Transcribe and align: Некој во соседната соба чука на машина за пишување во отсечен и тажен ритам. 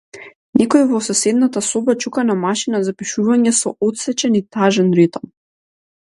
Некој 0.59 0.85
во 0.91 1.01
соседната 1.07 1.63
соба 1.67 1.95
чука 2.05 2.23
на 2.31 2.37
машина 2.47 2.81
за 2.89 2.95
пишување 3.03 3.55
во 3.61 3.75
отсечен 3.89 4.41
и 4.43 4.43
тажен 4.59 4.93
ритам. 5.03 5.33